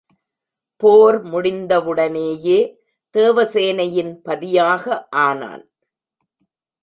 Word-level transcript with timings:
போர் 0.77 1.23
முடிந்தவுடனேயே, 1.23 2.59
தேவசேனையின் 3.15 4.21
பதியாக 4.21 5.07
ஆனான். 5.09 5.63